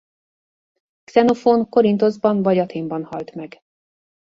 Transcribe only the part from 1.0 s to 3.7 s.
Xenophón Korinthoszban vagy Athénban halt meg.